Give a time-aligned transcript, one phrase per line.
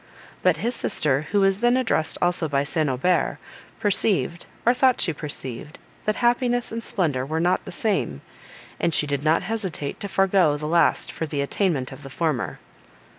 [0.41, 2.89] But his sister, who was then addressed also by St.
[2.89, 3.37] Aubert,
[3.79, 8.21] perceived, or thought she perceived, that happiness and splendour were not the same,
[8.79, 12.57] and she did not hesitate to forego the last for the attainment of the former.